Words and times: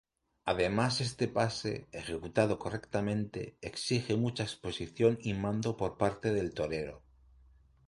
Además 0.45 0.99
este 0.99 1.27
pase, 1.27 1.85
ejecutado 1.91 2.57
correctamente, 2.57 3.59
exige 3.61 4.15
mucha 4.15 4.41
exposición 4.41 5.19
y 5.21 5.35
mando 5.35 5.77
por 5.77 5.99
parte 5.99 6.33
del 6.33 6.55
torero. 6.55 7.03